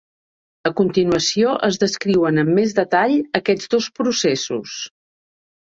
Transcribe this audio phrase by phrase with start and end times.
[0.69, 4.79] A continuació, es descriuen amb més detall aquests dos processos.